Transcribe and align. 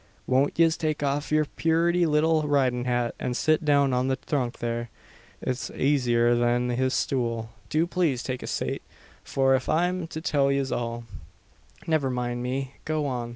Won't 0.25 0.57
yez 0.57 0.77
take 0.77 1.03
aff 1.03 1.31
yer 1.31 1.45
purty 1.45 2.07
little 2.07 2.41
ridin' 2.47 2.85
hat, 2.85 3.13
an 3.19 3.35
sit 3.35 3.63
down 3.63 3.93
on 3.93 4.07
the 4.07 4.15
thrunk 4.15 4.55
thare? 4.57 4.89
it's 5.43 5.69
asier 5.75 6.33
than 6.39 6.69
the 6.69 6.89
stool. 6.89 7.51
Do 7.69 7.85
plaze 7.85 8.23
take 8.23 8.41
a 8.41 8.47
sate; 8.47 8.81
for 9.23 9.53
if 9.53 9.69
I'm 9.69 10.07
to 10.07 10.19
tell 10.19 10.51
yez 10.51 10.71
all" 10.71 11.03
"Never 11.85 12.09
mind 12.09 12.41
me 12.41 12.77
go 12.83 13.05
on. 13.05 13.29